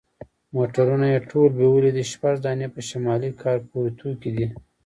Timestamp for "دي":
1.95-2.03, 4.35-4.47